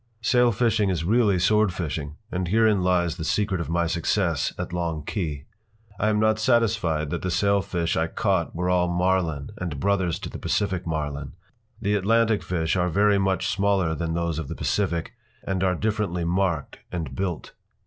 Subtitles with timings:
[0.23, 5.03] p> Sailfishing is really swordfishing, and herein lies the secret of my success at Long
[5.05, 5.43] Key.
[5.99, 10.29] I am not satisfied that the sailfish I caught were all Marlin and brothers to
[10.31, 11.33] the Pacific Marlin.
[11.79, 16.23] The Atlantic fish are very much smaller than those of the Pacific, and are differently
[16.23, 17.51] marked and built.